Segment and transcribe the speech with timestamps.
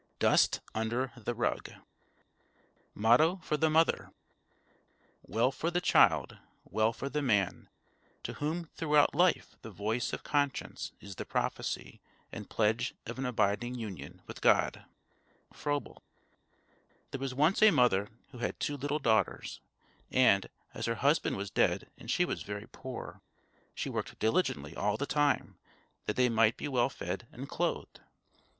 [0.17, 1.73] DUST UNDER THE RUG
[2.95, 4.11] Motto for the Mother
[5.29, 7.69] _Well for the child, well for the man,
[8.23, 12.01] to whom throughout life the voice of conscience is the prophecy
[12.31, 14.85] and pledge of an abiding union with God_!
[15.53, 16.01] FROEBEL.
[17.11, 19.61] There was once a mother, who had two little daughters;
[20.09, 23.21] and, as her husband was dead and she was very poor,
[23.75, 25.59] she worked diligently all the time
[26.07, 28.01] that they might be well fed and clothed.